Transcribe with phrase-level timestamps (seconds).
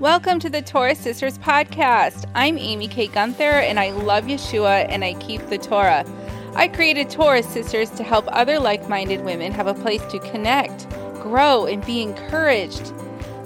[0.00, 2.30] Welcome to the Torah Sisters podcast.
[2.36, 3.08] I'm Amy K.
[3.08, 6.04] Gunther, and I love Yeshua and I keep the Torah.
[6.54, 10.88] I created Torah Sisters to help other like minded women have a place to connect,
[11.14, 12.94] grow, and be encouraged.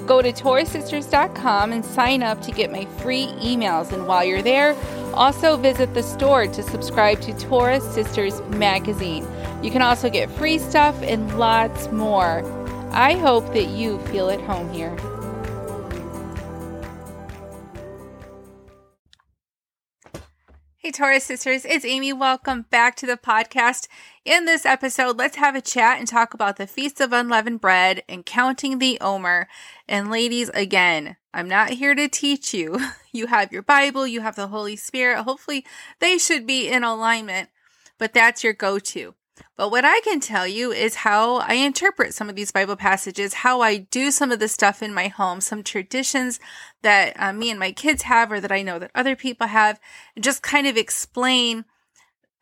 [0.06, 3.90] Go to TorahSisters.com and sign up to get my free emails.
[3.90, 4.76] And while you're there,
[5.14, 9.26] also visit the store to subscribe to Torah Sisters magazine.
[9.62, 12.44] You can also get free stuff and lots more.
[12.92, 14.94] I hope that you feel at home here.
[20.84, 22.12] Hey, Torah sisters, it's Amy.
[22.12, 23.86] Welcome back to the podcast.
[24.24, 28.02] In this episode, let's have a chat and talk about the Feast of Unleavened Bread
[28.08, 29.46] and counting the Omer.
[29.86, 32.80] And ladies, again, I'm not here to teach you.
[33.14, 35.22] You have your Bible, you have the Holy Spirit.
[35.22, 35.66] Hopefully,
[36.00, 37.50] they should be in alignment,
[37.98, 39.14] but that's your go to.
[39.56, 43.34] But what I can tell you is how I interpret some of these Bible passages,
[43.34, 46.38] how I do some of the stuff in my home, some traditions
[46.82, 49.80] that uh, me and my kids have, or that I know that other people have,
[50.14, 51.64] and just kind of explain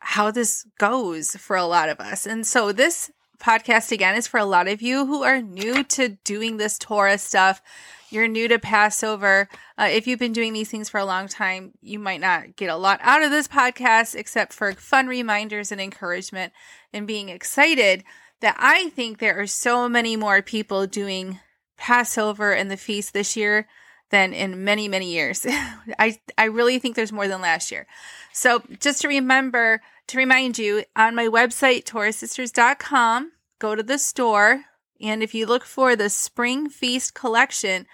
[0.00, 2.26] how this goes for a lot of us.
[2.26, 3.10] And so this
[3.40, 7.18] podcast again is for a lot of you who are new to doing this Torah
[7.18, 7.62] stuff.
[8.10, 9.48] You're new to Passover.
[9.78, 12.68] Uh, if you've been doing these things for a long time, you might not get
[12.68, 16.52] a lot out of this podcast except for fun reminders and encouragement
[16.92, 18.04] and being excited
[18.40, 21.38] that I think there are so many more people doing
[21.76, 23.68] Passover and the feast this year
[24.10, 25.46] than in many, many years.
[25.98, 27.86] I, I really think there's more than last year.
[28.32, 33.30] So just to remember, to remind you, on my website, TorahSisters.com,
[33.60, 34.64] go to the store.
[35.00, 37.86] And if you look for the Spring Feast Collection,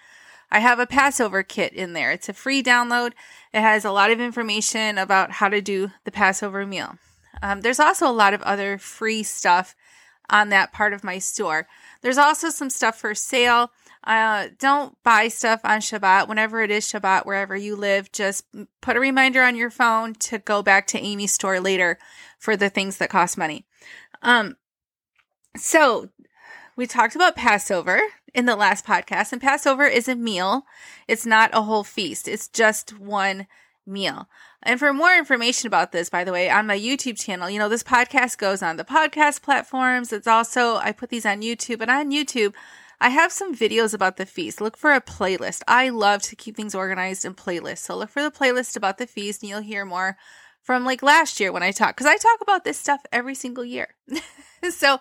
[0.51, 2.11] I have a Passover kit in there.
[2.13, 3.13] It's a free download.
[3.53, 6.97] It has a lot of information about how to do the Passover meal.
[7.43, 9.77] Um, there's also a lot of other free stuff
[10.31, 11.69] on that part of my store.
[12.01, 13.73] There's also some stuff for sale.
[14.07, 16.29] Uh, don't buy stuff on Shabbat.
[16.29, 18.45] Whenever it is Shabbat, wherever you live, just
[18.81, 21.99] put a reminder on your phone to go back to Amy's store later
[22.39, 23.67] for the things that cost money.
[24.23, 24.57] Um,
[25.57, 26.11] so
[26.77, 28.01] we talked about Passover
[28.33, 30.67] in the last podcast, and Passover is a meal.
[31.09, 32.29] It's not a whole feast.
[32.29, 33.49] It's just one
[33.87, 34.29] meal.
[34.63, 37.69] And for more information about this, by the way, on my YouTube channel, you know,
[37.69, 40.13] this podcast goes on the podcast platforms.
[40.13, 42.55] It's also, I put these on YouTube, and on YouTube,
[43.01, 44.61] I have some videos about the feast.
[44.61, 45.63] Look for a playlist.
[45.69, 47.79] I love to keep things organized in playlists.
[47.79, 50.17] So look for the playlist about the feast, and you'll hear more
[50.63, 53.65] from like last year when I talk, because I talk about this stuff every single
[53.65, 53.95] year.
[54.71, 54.99] so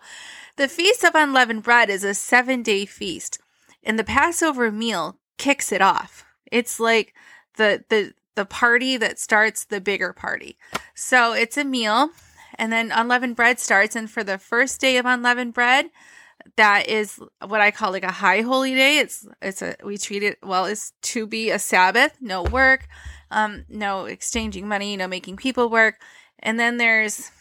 [0.58, 3.40] the Feast of Unleavened Bread is a seven day feast,
[3.84, 6.26] and the Passover meal kicks it off.
[6.52, 7.14] It's like
[7.58, 10.58] the, the, the party that starts the bigger party.
[10.94, 12.10] So it's a meal,
[12.56, 13.96] and then unleavened bread starts.
[13.96, 15.90] And for the first day of unleavened bread,
[16.58, 19.00] that is what I call like a high holy day.
[19.00, 22.88] It's it's a we treat it well it's to be a Sabbath, no work,
[23.32, 25.96] um, no exchanging money, no making people work.
[26.40, 27.32] And then there's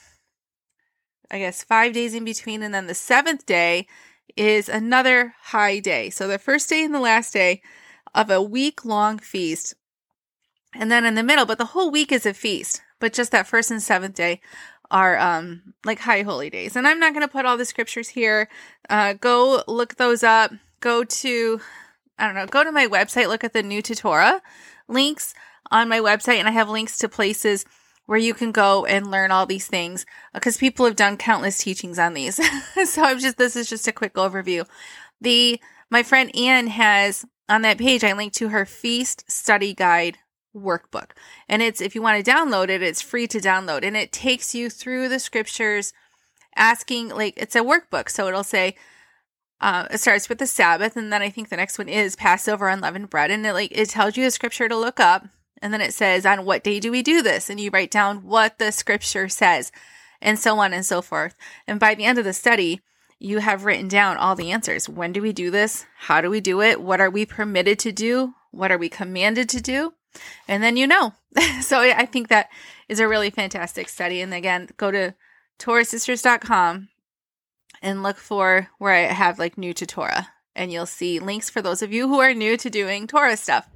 [1.31, 3.87] I guess five days in between, and then the seventh day
[4.37, 6.11] is another high day.
[6.11, 7.63] So the first day and the last day
[8.15, 9.75] of a week long feast
[10.75, 12.83] and then in the middle, but the whole week is a feast.
[12.99, 14.41] But just that first and seventh day
[14.95, 16.77] are um like high holy days.
[16.77, 18.49] And I'm not going to put all the scriptures here.
[18.89, 20.53] Uh, go look those up.
[20.81, 21.61] Go to
[22.17, 22.47] I don't know.
[22.47, 23.29] Go to my website.
[23.29, 24.41] Look at the new to Torah
[24.87, 25.35] links
[25.71, 27.65] on my website, and I have links to places
[28.07, 31.99] where you can go and learn all these things because people have done countless teachings
[31.99, 32.37] on these.
[32.85, 34.65] so I'm just this is just a quick overview.
[35.21, 40.19] The my friend Anne has on that page I linked to her feast study guide
[40.55, 41.11] workbook.
[41.49, 44.55] And it's, if you want to download it, it's free to download and it takes
[44.55, 45.93] you through the scriptures
[46.57, 48.09] asking, like, it's a workbook.
[48.09, 48.77] So it'll say,
[49.61, 50.97] uh, it starts with the Sabbath.
[50.97, 53.31] And then I think the next one is Passover unleavened bread.
[53.31, 55.27] And it like, it tells you a scripture to look up.
[55.63, 57.49] And then it says, on what day do we do this?
[57.49, 59.73] And you write down what the scripture says
[60.21, 61.35] and so on and so forth.
[61.67, 62.81] And by the end of the study,
[63.19, 64.89] you have written down all the answers.
[64.89, 65.87] When do we do this?
[65.97, 66.83] How do we do it?
[66.83, 68.35] What are we permitted to do?
[68.51, 69.95] What are we commanded to do?
[70.49, 71.13] And then you know.
[71.61, 72.49] so I think that
[72.89, 74.21] is a really fantastic study.
[74.21, 75.15] And again, go to
[75.59, 76.89] TorahSisters.com
[77.83, 81.63] and look for where I have like new to Torah, and you'll see links for
[81.63, 83.69] those of you who are new to doing Torah stuff.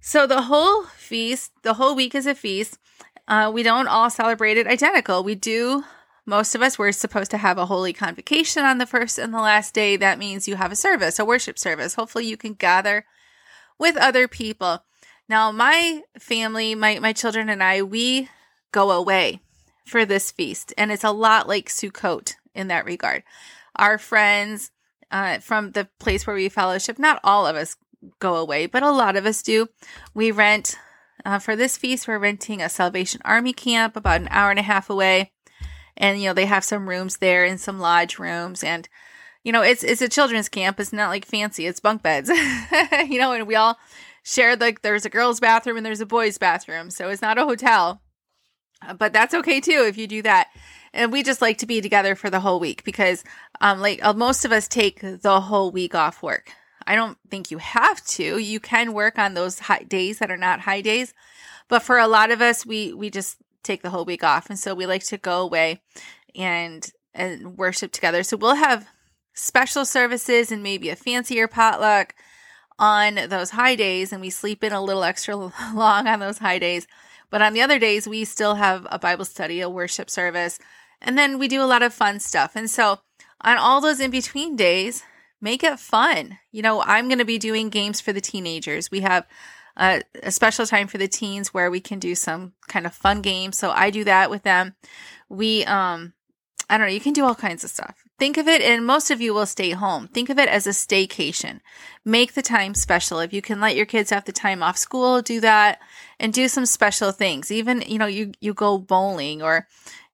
[0.00, 2.78] So the whole feast, the whole week is a feast.
[3.26, 5.24] Uh, we don't all celebrate it identical.
[5.24, 5.84] We do.
[6.26, 9.40] Most of us, we're supposed to have a holy convocation on the first and the
[9.40, 9.96] last day.
[9.96, 11.94] That means you have a service, a worship service.
[11.94, 13.04] Hopefully, you can gather
[13.84, 14.82] with other people.
[15.28, 18.30] Now, my family, my, my children and I, we
[18.72, 19.40] go away
[19.84, 23.24] for this feast, and it's a lot like Sukkot in that regard.
[23.76, 24.70] Our friends
[25.10, 27.76] uh, from the place where we fellowship, not all of us
[28.20, 29.68] go away, but a lot of us do.
[30.14, 30.78] We rent
[31.26, 34.62] uh, for this feast, we're renting a Salvation Army camp about an hour and a
[34.62, 35.32] half away.
[35.94, 38.64] And, you know, they have some rooms there and some lodge rooms.
[38.64, 38.88] And,
[39.44, 40.80] you know, it's, it's a children's camp.
[40.80, 41.66] It's not like fancy.
[41.66, 42.28] It's bunk beds,
[43.08, 43.78] you know, and we all
[44.24, 46.90] share like there's a girl's bathroom and there's a boy's bathroom.
[46.90, 48.00] So it's not a hotel,
[48.98, 50.48] but that's okay too if you do that.
[50.92, 53.22] And we just like to be together for the whole week because,
[53.60, 56.52] um, like uh, most of us take the whole week off work.
[56.86, 58.38] I don't think you have to.
[58.38, 61.14] You can work on those days that are not high days,
[61.68, 64.58] but for a lot of us, we we just take the whole week off, and
[64.58, 65.80] so we like to go away
[66.36, 68.22] and and worship together.
[68.22, 68.86] So we'll have
[69.34, 72.14] special services and maybe a fancier potluck
[72.78, 75.36] on those high days, and we sleep in a little extra
[75.74, 76.86] long on those high days.
[77.30, 80.58] But on the other days, we still have a Bible study, a worship service,
[81.00, 82.52] and then we do a lot of fun stuff.
[82.54, 83.00] And so
[83.40, 85.04] on all those in between days,
[85.40, 86.38] make it fun.
[86.50, 88.90] You know, I'm going to be doing games for the teenagers.
[88.90, 89.26] We have
[89.76, 93.20] a, a, special time for the teens where we can do some kind of fun
[93.20, 93.58] games.
[93.58, 94.74] So I do that with them.
[95.28, 96.14] We, um,
[96.70, 98.03] I don't know, you can do all kinds of stuff.
[98.18, 100.06] Think of it, and most of you will stay home.
[100.06, 101.60] Think of it as a staycation.
[102.04, 103.18] Make the time special.
[103.18, 105.80] If you can let your kids have the time off school, do that
[106.20, 107.50] and do some special things.
[107.50, 109.66] Even, you know, you, you go bowling or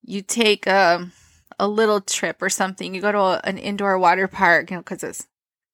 [0.02, 1.12] you take, um,
[1.60, 2.94] a little trip or something.
[2.94, 5.26] You go to a, an indoor water park, you know, because it's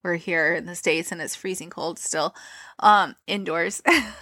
[0.02, 2.34] we're here in the states and it's freezing cold still,
[2.81, 3.82] um, indoors.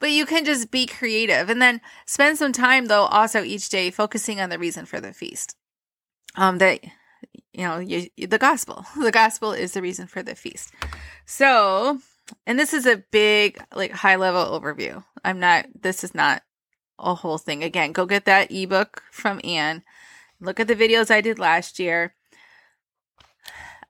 [0.00, 3.90] but you can just be creative and then spend some time though also each day
[3.90, 5.56] focusing on the reason for the feast.
[6.36, 6.80] Um, that
[7.52, 8.84] you know, you, the gospel.
[9.00, 10.72] The gospel is the reason for the feast.
[11.26, 11.98] So,
[12.46, 15.04] and this is a big, like, high level overview.
[15.24, 16.42] I'm not, this is not
[16.98, 17.62] a whole thing.
[17.62, 19.82] Again, go get that ebook from Anne.
[20.40, 22.14] Look at the videos I did last year.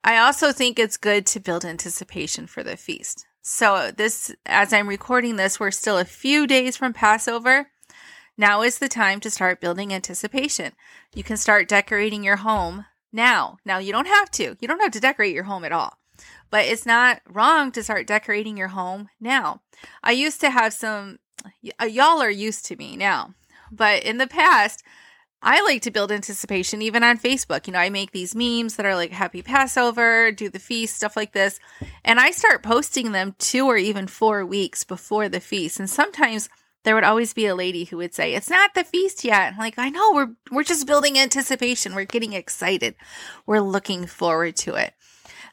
[0.03, 3.25] I also think it's good to build anticipation for the feast.
[3.41, 7.67] So, this, as I'm recording this, we're still a few days from Passover.
[8.37, 10.73] Now is the time to start building anticipation.
[11.13, 13.57] You can start decorating your home now.
[13.65, 14.57] Now, you don't have to.
[14.59, 15.97] You don't have to decorate your home at all.
[16.49, 19.61] But it's not wrong to start decorating your home now.
[20.03, 21.19] I used to have some,
[21.61, 23.33] y'all are used to me now.
[23.71, 24.83] But in the past,
[25.41, 27.67] I like to build anticipation even on Facebook.
[27.67, 31.17] You know, I make these memes that are like happy Passover, do the feast, stuff
[31.17, 31.59] like this.
[32.05, 35.79] And I start posting them two or even four weeks before the feast.
[35.79, 36.49] And sometimes
[36.83, 39.77] there would always be a lady who would say, "It's not the feast yet." Like,
[39.77, 41.95] I know we're we're just building anticipation.
[41.95, 42.95] We're getting excited.
[43.45, 44.93] We're looking forward to it.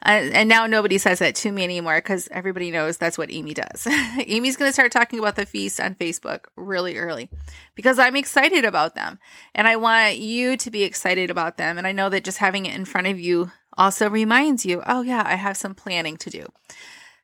[0.03, 3.53] Uh, and now nobody says that to me anymore because everybody knows that's what Amy
[3.53, 3.87] does.
[4.27, 7.29] Amy's going to start talking about the feast on Facebook really early
[7.75, 9.19] because I'm excited about them
[9.55, 11.77] and I want you to be excited about them.
[11.77, 15.03] And I know that just having it in front of you also reminds you, oh,
[15.03, 16.47] yeah, I have some planning to do.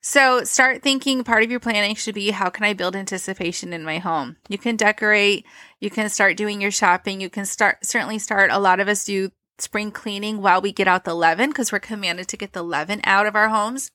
[0.09, 3.83] So start thinking part of your planning should be how can I build anticipation in
[3.83, 4.37] my home?
[4.49, 5.45] You can decorate,
[5.81, 9.05] you can start doing your shopping, you can start certainly start a lot of us
[9.05, 12.63] do spring cleaning while we get out the leaven because we're commanded to get the
[12.63, 13.91] leaven out of our homes.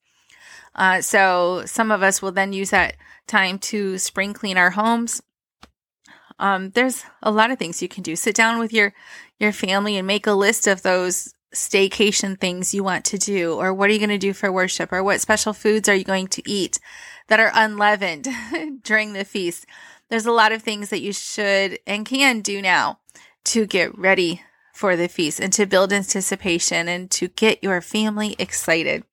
[0.76, 5.24] Uh, so some of us will then use that time to spring clean our homes.
[6.40, 8.18] Um, there's a lot of things you can do.
[8.18, 8.94] Sit down with your
[9.40, 13.74] your family and make a list of those staycation things you want to do or
[13.74, 16.28] what are you going to do for worship or what special foods are you going
[16.28, 16.80] to eat
[17.28, 18.28] that are unleavened
[18.84, 19.66] during the feast?
[20.10, 23.00] There's a lot of things that you should and can do now
[23.46, 24.42] to get ready
[24.74, 29.04] for the feast and to build anticipation and to get your family excited.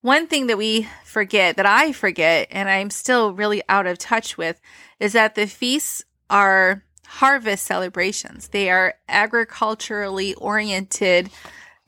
[0.00, 4.36] One thing that we forget that i forget and i'm still really out of touch
[4.36, 4.60] with
[5.00, 8.48] is that the feasts are harvest celebrations.
[8.48, 11.30] They are agriculturally oriented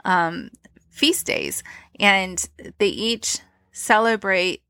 [0.05, 0.51] um,
[0.91, 1.63] feast days,
[1.99, 2.49] and
[2.79, 3.41] they each
[3.73, 4.63] celebrate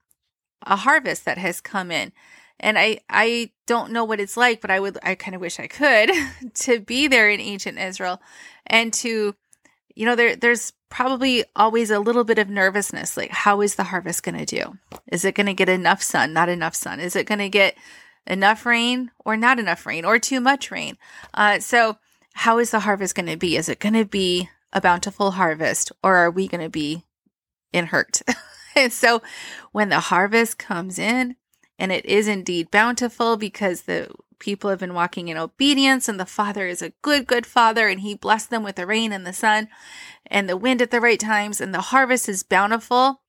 [0.62, 2.12] a harvest that has come in.
[2.60, 5.60] And I, I don't know what it's like, but I would, I kind of wish
[5.60, 6.10] I could
[6.54, 8.20] to be there in ancient Israel
[8.66, 9.34] and to,
[9.94, 13.16] you know, there, there's probably always a little bit of nervousness.
[13.16, 14.76] Like, how is the harvest going to do?
[15.12, 16.32] Is it going to get enough sun?
[16.32, 16.98] Not enough sun?
[16.98, 17.76] Is it going to get
[18.28, 20.96] enough rain or not enough rain or too much rain.
[21.34, 21.98] Uh, so,
[22.34, 23.56] how is the harvest going to be?
[23.56, 27.04] Is it going to be a bountiful harvest or are we going to be
[27.72, 28.22] in hurt?
[28.76, 29.22] and so,
[29.72, 31.34] when the harvest comes in,
[31.78, 34.08] and it is indeed bountiful because the
[34.38, 38.00] people have been walking in obedience and the father is a good good father and
[38.00, 39.68] he blessed them with the rain and the sun
[40.26, 43.22] and the wind at the right times and the harvest is bountiful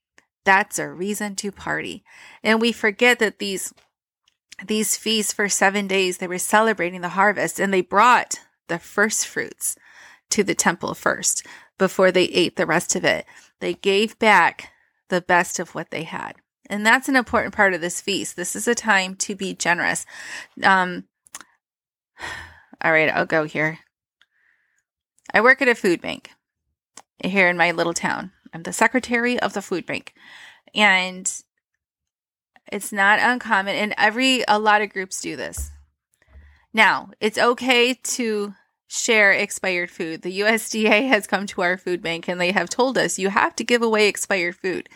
[0.46, 2.04] that's a reason to party
[2.44, 3.74] and we forget that these
[4.66, 9.28] these feasts for seven days, they were celebrating the harvest and they brought the first
[9.28, 9.76] fruits
[10.30, 11.46] to the temple first
[11.78, 13.26] before they ate the rest of it.
[13.60, 14.72] They gave back
[15.10, 16.36] the best of what they had.
[16.70, 18.36] And that's an important part of this feast.
[18.36, 20.06] This is a time to be generous.
[20.64, 21.06] Um,
[22.84, 23.80] all right, I'll go here.
[25.34, 26.32] I work at a food bank
[27.24, 28.32] here in my little town.
[28.54, 30.14] I'm the secretary of the food bank.
[30.74, 31.32] And
[32.72, 35.72] it's not uncommon and every a lot of groups do this.
[36.74, 38.54] Now, it's okay to
[38.88, 40.24] share expired food.
[40.24, 43.56] The USDA has come to our food bank and they have told us you have
[43.58, 44.90] to give away expired food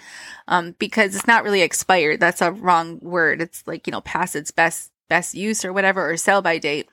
[0.48, 2.20] um, because it's not really expired.
[2.20, 3.42] That's a wrong word.
[3.42, 6.90] It's like, you know, past its best best use or whatever or sell by date.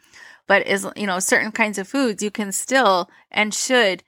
[0.47, 4.03] But is you know, certain kinds of foods you can still and should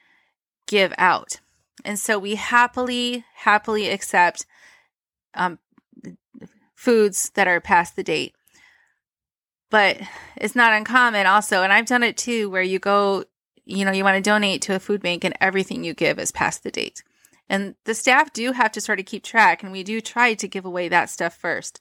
[0.66, 1.40] give out.
[1.84, 4.44] And so we happily, happily accept
[5.34, 5.58] um,
[6.82, 8.34] foods that are past the date.
[9.70, 9.98] But
[10.36, 13.24] it's not uncommon also, and I've done it too, where you go,
[13.64, 16.32] you know, you want to donate to a food bank and everything you give is
[16.32, 17.04] past the date.
[17.48, 20.48] And the staff do have to sort of keep track, and we do try to
[20.48, 21.80] give away that stuff first.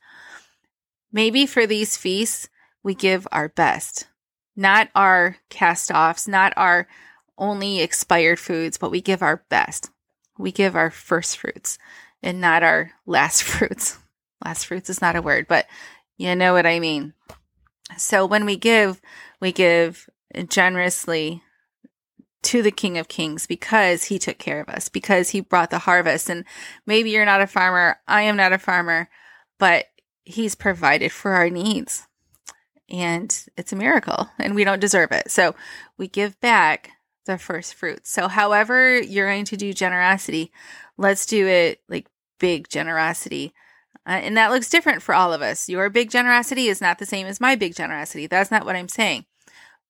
[1.12, 2.48] Maybe for these feasts,
[2.84, 4.08] we give our best,
[4.56, 6.88] not our cast offs, not our
[7.40, 9.90] only expired foods, but we give our best.
[10.38, 11.80] We give our first fruits
[12.22, 13.98] and not our last fruits.
[14.44, 15.68] Last fruits is not a word, but
[16.18, 17.14] you know what I mean.
[17.98, 19.02] So when we give,
[19.40, 20.10] we give
[20.48, 21.44] generously
[22.44, 25.80] to the King of Kings because he took care of us, because he brought the
[25.80, 26.30] harvest.
[26.30, 26.46] And
[26.86, 29.10] maybe you're not a farmer, I am not a farmer,
[29.60, 29.86] but
[30.24, 32.08] he's provided for our needs.
[32.90, 35.32] And it's a miracle, and we don't deserve it.
[35.32, 35.56] So
[35.98, 36.92] we give back
[37.26, 38.10] the first fruits.
[38.10, 40.52] So, however, you're going to do generosity,
[40.98, 42.08] let's do it like
[42.40, 43.54] big generosity.
[44.08, 45.70] Uh, and that looks different for all of us.
[45.70, 48.28] Your big generosity is not the same as my big generosity.
[48.28, 49.26] That's not what I'm saying.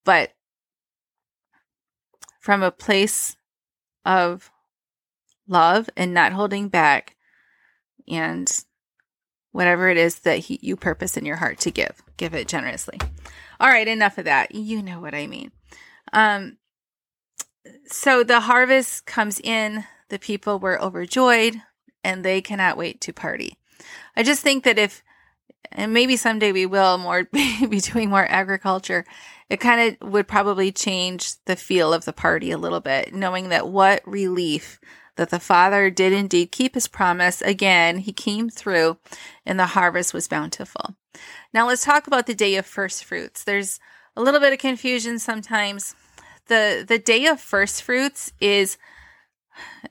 [0.04, 0.32] But
[2.40, 3.36] from a place
[4.04, 4.50] of
[5.46, 7.16] love and not holding back
[8.08, 8.64] and
[9.52, 12.98] whatever it is that he, you purpose in your heart to give, give it generously.
[13.60, 14.54] All right, enough of that.
[14.54, 15.52] You know what I mean.
[16.12, 16.58] Um,
[17.86, 21.62] so the harvest comes in, the people were overjoyed,
[22.02, 23.56] and they cannot wait to party.
[24.16, 25.02] I just think that if,
[25.70, 29.04] and maybe someday we will more be doing more agriculture,
[29.48, 33.50] it kind of would probably change the feel of the party a little bit, knowing
[33.50, 34.80] that what relief
[35.16, 37.42] that the Father did indeed keep his promise.
[37.42, 38.98] Again, he came through
[39.44, 40.94] and the harvest was bountiful.
[41.52, 43.44] Now let's talk about the day of first fruits.
[43.44, 43.78] There's
[44.16, 45.94] a little bit of confusion sometimes.
[46.46, 48.78] The the day of first fruits is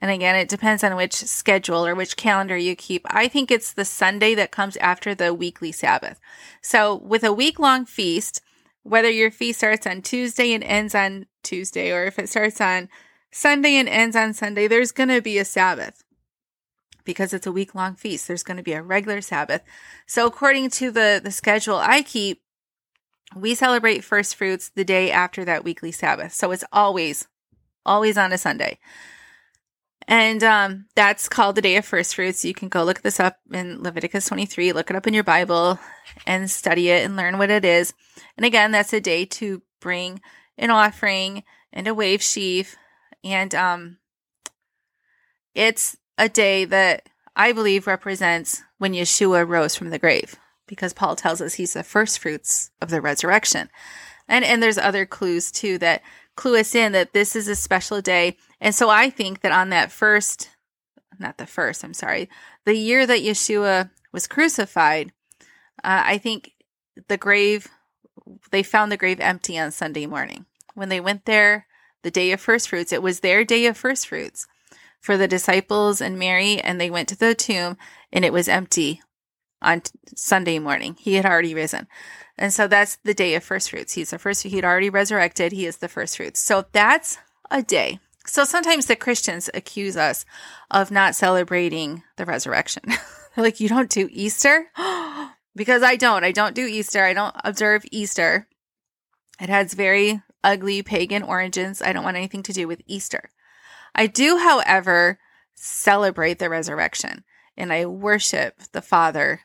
[0.02, 3.06] and again, it depends on which schedule or which calendar you keep.
[3.10, 6.20] I think it's the Sunday that comes after the weekly Sabbath.
[6.62, 8.42] So with a week long feast,
[8.84, 12.90] whether your feast starts on Tuesday and ends on Tuesday, or if it starts on
[13.32, 16.04] Sunday and ends on Sunday, there's going to be a Sabbath
[17.04, 18.28] because it's a week long feast.
[18.28, 19.62] There's going to be a regular Sabbath.
[20.06, 22.42] So according to the, the schedule I keep,
[23.36, 26.34] we celebrate first fruits the day after that weekly Sabbath.
[26.34, 27.28] So it's always,
[27.86, 28.80] always on a Sunday.
[30.12, 32.44] And um, that's called the Day of First Fruits.
[32.44, 35.80] You can go look this up in Leviticus 23, look it up in your Bible
[36.28, 37.94] and study it and learn what it is.
[38.36, 40.20] And again, that's a day to bring
[40.58, 42.76] an offering and a wave sheaf.
[43.24, 44.00] And um,
[45.56, 50.36] it's a day that I believe represents when Yeshua rose from the grave,
[50.68, 53.70] because Paul tells us he's the first fruits of the resurrection.
[54.28, 56.02] And, and there's other clues too that
[56.36, 58.38] clue us in that this is a special day.
[58.60, 60.50] And so I think that on that first,
[61.20, 62.30] not the first, I'm sorry,
[62.66, 65.12] the year that Yeshua was crucified,
[65.84, 66.54] uh, I think
[67.08, 67.68] the grave,
[68.52, 70.46] they found the grave empty on Sunday morning.
[70.74, 71.68] When they went there,
[72.04, 74.48] the day of first fruits, it was their day of first fruits
[75.00, 77.78] for the disciples and Mary, and they went to the tomb
[78.12, 79.02] and it was empty
[79.62, 80.96] on t- Sunday morning.
[81.00, 81.88] He had already risen.
[82.38, 83.94] And so that's the day of first fruits.
[83.94, 85.52] He's the first, he'd already resurrected.
[85.52, 86.40] He is the first fruits.
[86.40, 87.18] So that's
[87.50, 88.00] a day.
[88.26, 90.26] So sometimes the Christians accuse us
[90.70, 92.84] of not celebrating the resurrection.
[93.38, 94.72] like, you don't do Easter?
[95.56, 96.24] because I don't.
[96.24, 97.04] I don't do Easter.
[97.04, 98.48] I don't observe Easter.
[99.40, 101.82] It has very ugly pagan origins.
[101.82, 103.30] I don't want anything to do with Easter.
[103.94, 105.20] I do, however,
[105.56, 107.24] celebrate the resurrection
[107.58, 109.42] and I worship the Father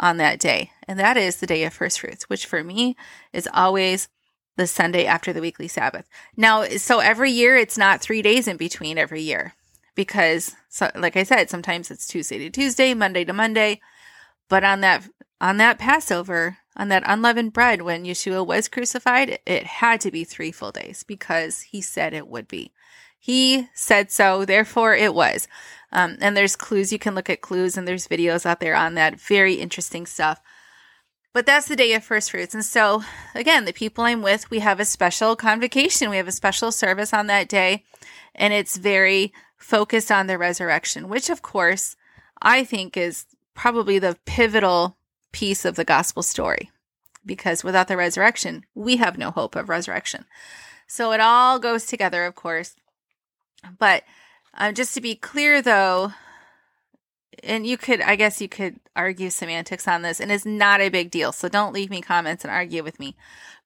[0.00, 0.70] on that day.
[0.86, 2.96] And that is the day of first fruits, which for me
[3.32, 4.08] is always
[4.56, 6.08] the Sunday after the weekly Sabbath.
[6.36, 9.54] Now, so every year it's not three days in between every year
[9.94, 13.80] because, so, like I said, sometimes it's Tuesday to Tuesday, Monday to Monday.
[14.48, 15.08] But on that,
[15.40, 20.24] on that Passover, on that unleavened bread, when Yeshua was crucified, it had to be
[20.24, 22.72] three full days because he said it would be.
[23.18, 25.48] He said so, therefore it was.
[25.94, 26.92] Um, and there's clues.
[26.92, 29.20] You can look at clues, and there's videos out there on that.
[29.20, 30.40] Very interesting stuff.
[31.32, 32.54] But that's the day of first fruits.
[32.54, 33.02] And so,
[33.34, 36.10] again, the people I'm with, we have a special convocation.
[36.10, 37.84] We have a special service on that day,
[38.34, 41.96] and it's very focused on the resurrection, which, of course,
[42.42, 44.96] I think is probably the pivotal
[45.32, 46.70] piece of the gospel story.
[47.26, 50.26] Because without the resurrection, we have no hope of resurrection.
[50.86, 52.76] So it all goes together, of course.
[53.78, 54.04] But
[54.56, 56.12] uh, just to be clear, though,
[57.42, 60.88] and you could, I guess you could argue semantics on this, and it's not a
[60.88, 61.32] big deal.
[61.32, 63.16] So don't leave me comments and argue with me.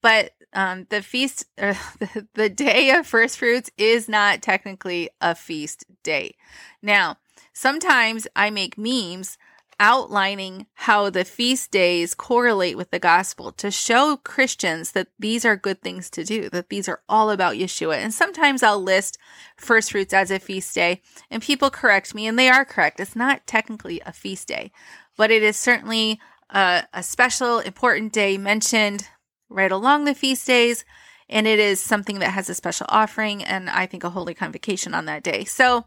[0.01, 5.35] But um, the feast, or the, the day of first fruits is not technically a
[5.35, 6.35] feast day.
[6.81, 7.17] Now,
[7.53, 9.37] sometimes I make memes
[9.79, 15.55] outlining how the feast days correlate with the gospel to show Christians that these are
[15.55, 17.95] good things to do, that these are all about Yeshua.
[17.95, 19.17] And sometimes I'll list
[19.57, 22.99] first fruits as a feast day, and people correct me, and they are correct.
[22.99, 24.71] It's not technically a feast day,
[25.17, 26.19] but it is certainly
[26.49, 29.07] a, a special, important day mentioned
[29.49, 30.85] right along the feast days.
[31.31, 34.95] And it is something that has a special offering and I think a holy convocation
[34.95, 35.45] on that day.
[35.45, 35.85] So,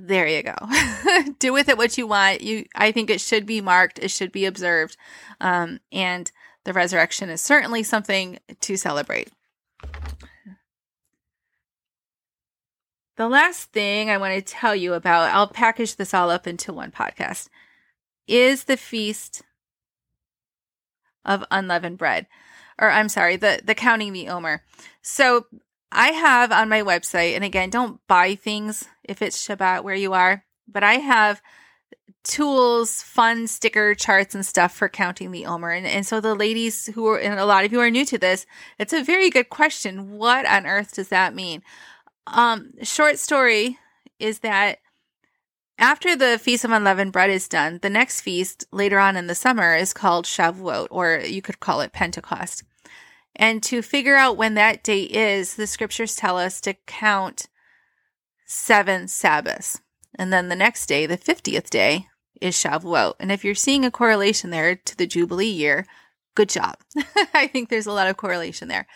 [0.00, 0.54] there you go.
[1.38, 2.40] Do with it what you want.
[2.40, 3.98] You, I think it should be marked.
[3.98, 4.96] It should be observed.
[5.40, 6.30] Um, and
[6.64, 9.30] the resurrection is certainly something to celebrate.
[13.16, 16.72] The last thing I want to tell you about, I'll package this all up into
[16.72, 17.48] one podcast,
[18.28, 19.42] is the feast
[21.24, 22.28] of unleavened bread.
[22.80, 24.62] Or I'm sorry, the the counting the omer.
[25.02, 25.46] So
[25.90, 30.12] I have on my website, and again, don't buy things if it's Shabbat where you
[30.12, 31.40] are, but I have
[32.24, 35.70] tools, fun sticker charts and stuff for counting the Omer.
[35.70, 38.18] And, and so the ladies who are, and a lot of you are new to
[38.18, 38.44] this,
[38.78, 40.18] it's a very good question.
[40.18, 41.62] What on earth does that mean?
[42.26, 43.78] Um, short story
[44.18, 44.80] is that
[45.78, 49.34] after the Feast of Unleavened Bread is done, the next feast later on in the
[49.34, 52.64] summer is called Shavuot, or you could call it Pentecost.
[53.38, 57.46] And to figure out when that date is, the scriptures tell us to count
[58.46, 59.80] seven Sabbaths.
[60.18, 62.08] And then the next day, the 50th day,
[62.40, 63.14] is Shavuot.
[63.20, 65.86] And if you're seeing a correlation there to the Jubilee year,
[66.34, 66.76] good job.
[67.34, 68.86] I think there's a lot of correlation there.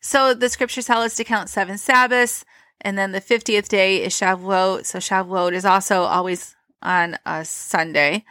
[0.00, 2.44] So the scriptures tell us to count seven Sabbaths.
[2.80, 4.84] And then the 50th day is Shavuot.
[4.84, 8.24] So Shavuot is also always on a Sunday.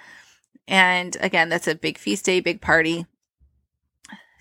[0.67, 3.05] And again, that's a big feast day, big party.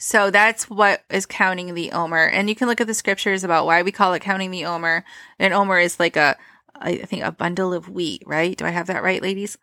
[0.04, 2.24] So that's what is counting the Omer.
[2.24, 5.04] And you can look at the scriptures about why we call it counting the Omer.
[5.38, 6.36] And Omer is like a,
[6.74, 8.56] I think a bundle of wheat, right?
[8.56, 9.58] Do I have that right, ladies?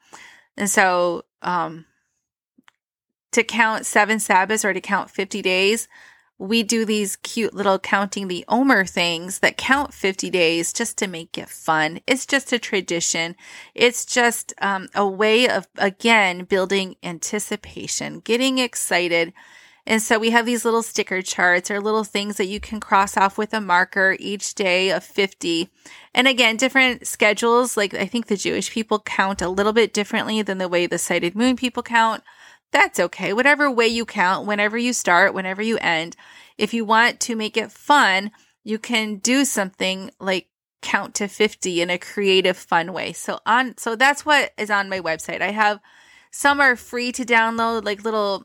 [0.56, 1.84] And so, um,
[3.34, 5.90] to count seven Sabbaths or to count 50 days,
[6.38, 11.08] we do these cute little counting the Omer things that count 50 days just to
[11.08, 12.00] make it fun.
[12.08, 13.36] It's just a tradition.
[13.76, 19.34] It's just um, a way of, again, building anticipation, getting excited
[19.90, 23.18] and so we have these little sticker charts or little things that you can cross
[23.18, 25.68] off with a marker each day of 50.
[26.14, 27.76] And again, different schedules.
[27.76, 31.00] Like I think the Jewish people count a little bit differently than the way the
[31.00, 32.24] sighted moon people count.
[32.72, 33.34] That's okay.
[33.34, 36.16] Whatever way you count, whenever you start, whenever you end.
[36.56, 38.30] If you want to make it fun,
[38.64, 40.50] you can do something like
[40.84, 43.12] count to 50 in a creative fun way.
[43.12, 45.42] So on so that's what is on my website.
[45.42, 45.80] I have
[46.30, 48.44] some are free to download like little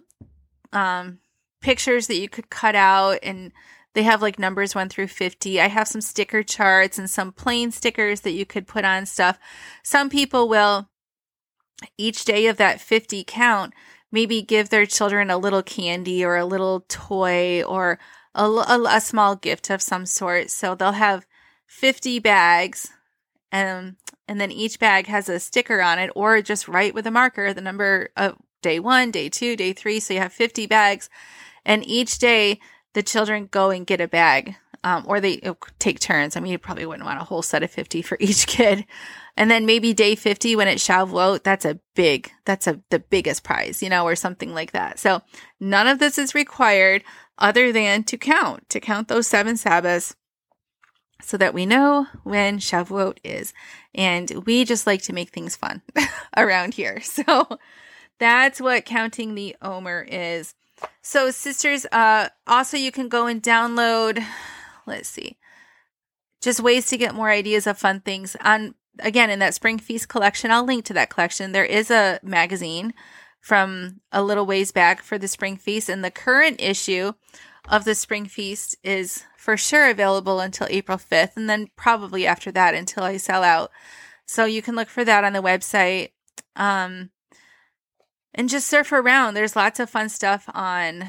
[0.72, 1.18] um
[1.64, 3.50] pictures that you could cut out and
[3.94, 5.58] they have like numbers 1 through 50.
[5.58, 9.38] I have some sticker charts and some plain stickers that you could put on stuff.
[9.82, 10.90] Some people will
[11.96, 13.72] each day of that 50 count
[14.12, 17.98] maybe give their children a little candy or a little toy or
[18.34, 20.50] a, a, a small gift of some sort.
[20.50, 21.26] So they'll have
[21.66, 22.90] 50 bags
[23.50, 23.96] and
[24.28, 27.54] and then each bag has a sticker on it or just write with a marker
[27.54, 31.08] the number of day 1, day 2, day 3 so you have 50 bags
[31.64, 32.60] and each day,
[32.94, 35.40] the children go and get a bag, um, or they
[35.78, 36.36] take turns.
[36.36, 38.84] I mean, you probably wouldn't want a whole set of 50 for each kid.
[39.36, 43.42] And then maybe day 50 when it's Shavuot, that's a big, that's a, the biggest
[43.42, 44.98] prize, you know, or something like that.
[44.98, 45.22] So
[45.58, 47.02] none of this is required
[47.38, 50.14] other than to count, to count those seven Sabbaths
[51.20, 53.52] so that we know when Shavuot is.
[53.94, 55.82] And we just like to make things fun
[56.36, 57.00] around here.
[57.14, 57.58] So
[58.20, 60.54] that's what counting the Omer is.
[61.02, 64.24] So, sisters, uh, also you can go and download,
[64.86, 65.38] let's see,
[66.40, 68.36] just ways to get more ideas of fun things.
[68.40, 71.52] On again, in that Spring Feast collection, I'll link to that collection.
[71.52, 72.94] There is a magazine
[73.40, 77.12] from a little ways back for the Spring Feast, and the current issue
[77.68, 82.50] of the spring feast is for sure available until April 5th, and then probably after
[82.52, 83.70] that until I sell out.
[84.26, 86.10] So you can look for that on the website.
[86.56, 87.10] Um,
[88.34, 89.34] and just surf around.
[89.34, 91.06] There's lots of fun stuff on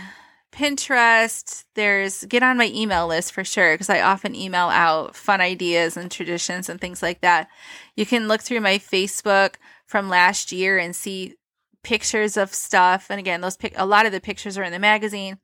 [0.51, 1.65] Pinterest.
[1.73, 5.97] There's get on my email list for sure because I often email out fun ideas
[5.97, 7.47] and traditions and things like that.
[7.95, 11.35] You can look through my Facebook from last year and see
[11.83, 13.07] pictures of stuff.
[13.09, 15.39] And again, those pic- a lot of the pictures are in the magazine.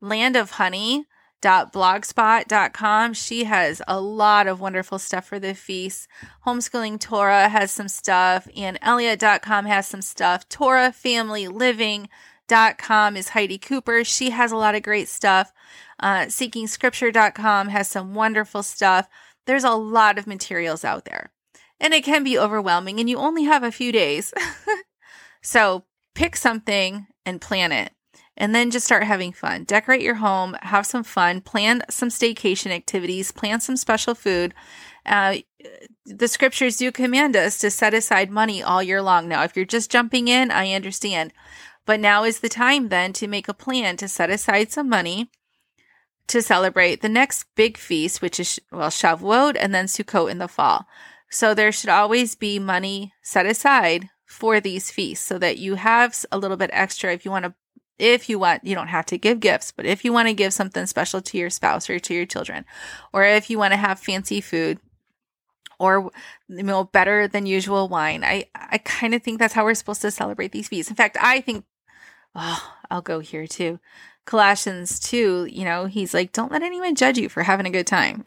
[0.00, 1.06] Land of Honey
[1.44, 3.14] blogspot.com.
[3.14, 6.08] She has a lot of wonderful stuff for the feast.
[6.46, 10.48] Homeschooling Torah has some stuff, AnneElliott.com has some stuff.
[10.48, 14.04] Torah Family Living.com is Heidi Cooper.
[14.04, 15.52] She has a lot of great stuff.
[16.00, 19.08] Uh, SeekingScripture.com has some wonderful stuff.
[19.46, 21.30] There's a lot of materials out there,
[21.78, 24.32] and it can be overwhelming, and you only have a few days.
[25.42, 27.92] so pick something and plan it
[28.36, 29.64] and then just start having fun.
[29.64, 34.54] Decorate your home, have some fun, plan some staycation activities, plan some special food.
[35.06, 35.36] Uh,
[36.04, 39.28] the scriptures do command us to set aside money all year long.
[39.28, 41.32] Now, if you're just jumping in, I understand.
[41.86, 45.30] But now is the time then to make a plan to set aside some money
[46.26, 50.48] to celebrate the next big feast, which is, well, Shavuot and then Sukkot in the
[50.48, 50.86] fall.
[51.30, 56.24] So there should always be money set aside for these feasts so that you have
[56.32, 57.54] a little bit extra if you want to
[57.98, 60.52] if you want, you don't have to give gifts, but if you want to give
[60.52, 62.64] something special to your spouse or to your children,
[63.12, 64.78] or if you want to have fancy food
[65.78, 66.10] or
[66.48, 70.02] you know better than usual wine, I I kind of think that's how we're supposed
[70.02, 70.90] to celebrate these feasts.
[70.90, 71.64] In fact, I think
[72.34, 73.78] oh, I'll go here too.
[74.26, 77.86] Colossians 2, you know, he's like, don't let anyone judge you for having a good
[77.86, 78.24] time.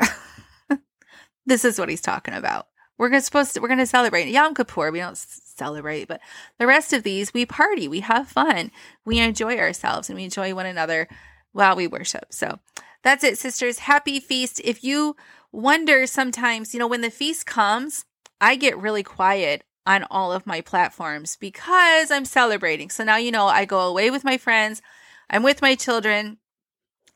[1.45, 2.67] this is what he's talking about.
[2.97, 4.91] We're supposed to, we're going to celebrate Yom Kippur.
[4.91, 6.21] We don't celebrate, but
[6.57, 8.71] the rest of these, we party, we have fun,
[9.05, 11.07] we enjoy ourselves, and we enjoy one another
[11.51, 12.25] while we worship.
[12.29, 12.59] So
[13.03, 13.79] that's it, sisters.
[13.79, 14.61] Happy feast.
[14.63, 15.15] If you
[15.51, 18.05] wonder sometimes, you know, when the feast comes,
[18.41, 22.89] I get really quiet on all of my platforms because I'm celebrating.
[22.89, 24.81] So now you know I go away with my friends,
[25.29, 26.37] I'm with my children,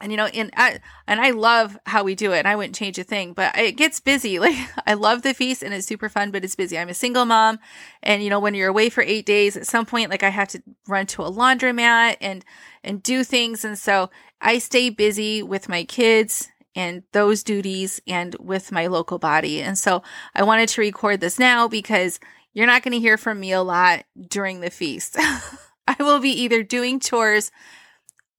[0.02, 2.76] and you know in I, and i love how we do it and i wouldn't
[2.76, 4.40] change a thing but it gets busy.
[4.42, 6.78] Like i love the feast and it's super fun but it's busy.
[6.78, 7.60] I'm a single mom
[8.02, 10.48] and you know when you're away for eight days at some point like i have
[10.50, 12.44] to run to a laundromat and
[12.84, 14.10] and do things and so
[14.42, 19.62] i stay busy with my kids and those duties and with my local body.
[19.62, 20.02] And so
[20.34, 22.20] i wanted to record this now because
[22.54, 25.18] you're not going to hear from me a lot during the feast.
[25.88, 27.52] I will be either doing chores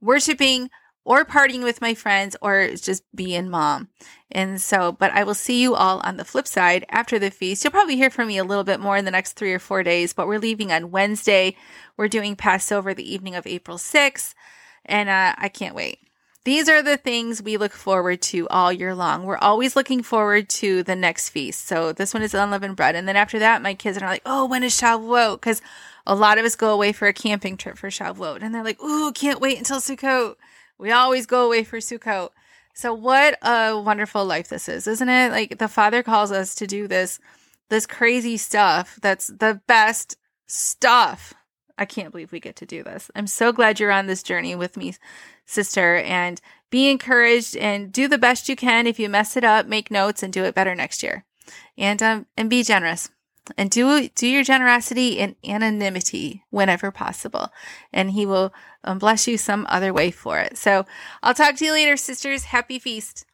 [0.01, 0.71] worshiping
[1.05, 3.89] or partying with my friends or just being mom.
[4.31, 7.65] And so, but I will see you all on the flip side after the feast.
[7.65, 9.83] You'll probably hear from me a little bit more in the next three or four
[9.83, 11.57] days, but we're leaving on Wednesday.
[11.97, 14.35] We're doing Passover the evening of April 6th,
[14.87, 15.99] and uh, I can't wait.
[16.45, 19.23] These are the things we look forward to all year long.
[19.23, 21.69] We're always looking forward to the next feast.
[21.69, 22.97] So this one is unleavened bread.
[22.97, 25.35] And then after that, my kids are like, oh, when is Shavuot?
[25.37, 25.63] Because
[26.05, 28.43] a lot of us go away for a camping trip for Shavuot.
[28.43, 30.35] And they're like, ooh, can't wait until Sukkot.
[30.83, 32.31] We always go away for Sukkot.
[32.75, 35.31] So what a wonderful life this is, isn't it?
[35.31, 37.21] Like the Father calls us to do this,
[37.71, 38.99] this crazy stuff.
[39.01, 40.17] That's the best
[40.49, 41.35] stuff.
[41.79, 43.13] I can't believe we get to do this.
[43.15, 44.95] I'm so glad you're on this journey with me,
[45.47, 48.89] sister, and be encouraged and do the best you can.
[48.89, 51.25] If you mess it up, make notes and do it better next year.
[51.79, 53.09] And um and be generous
[53.57, 57.49] and do do your generosity in anonymity whenever possible.
[57.93, 58.53] And he will
[58.85, 60.57] um, bless you some other way for it.
[60.57, 60.87] So
[61.23, 62.45] i'll talk to you later sisters.
[62.45, 63.27] Happy feast